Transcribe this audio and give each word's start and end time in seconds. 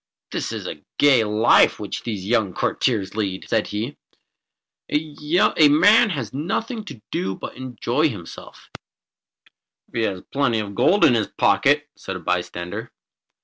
"This 0.31 0.51
is 0.51 0.65
a 0.65 0.81
gay 0.97 1.23
life 1.23 1.79
which 1.79 2.01
these 2.01 2.25
young 2.25 2.55
courtiers 2.55 3.13
lead," 3.15 3.47
said 3.47 3.67
he. 3.67 3.97
"A 4.89 5.69
man 5.69 6.09
has 6.09 6.33
nothing 6.33 6.83
to 6.85 6.99
do 7.11 7.35
but 7.35 7.51
to 7.51 7.57
enjoy 7.57 8.09
himself." 8.09 8.71
"If 9.89 9.93
he 9.93 10.01
has 10.05 10.23
plenty 10.33 10.57
of 10.57 10.73
gold 10.73 11.05
in 11.05 11.13
his 11.13 11.27
pocket," 11.27 11.87
said 11.95 12.15
a 12.15 12.19
bystander. 12.19 12.91